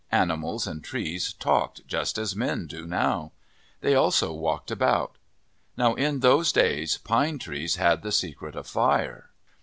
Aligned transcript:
Animals 0.11 0.65
and 0.65 0.83
trees 0.83 1.31
talked 1.33 1.85
just 1.85 2.17
as 2.17 2.35
men 2.35 2.65
do 2.65 2.87
now. 2.87 3.33
They 3.81 3.93
also 3.93 4.33
walked 4.33 4.71
about. 4.71 5.15
Now 5.77 5.93
in 5.93 6.21
those 6.21 6.51
days, 6.51 6.97
Pine 6.97 7.37
Trees 7.37 7.75
had 7.75 8.01
the 8.01 8.11
secret 8.11 8.55
of 8.55 8.65
fire. 8.65 9.29